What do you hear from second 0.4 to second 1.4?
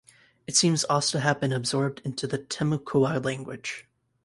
It seems also to have